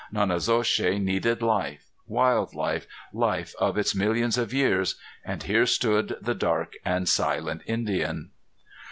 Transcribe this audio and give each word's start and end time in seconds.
Nonnezoshe 0.11 0.99
needed 0.99 1.43
life, 1.43 1.85
wild 2.07 2.55
life, 2.55 2.87
life 3.13 3.53
of 3.59 3.77
its 3.77 3.93
millions 3.93 4.35
of 4.35 4.51
years 4.51 4.95
and 5.23 5.43
here 5.43 5.67
stood 5.67 6.17
the 6.19 6.33
dark 6.33 6.73
and 6.83 7.07
silent 7.07 7.61
Indian. 7.67 8.31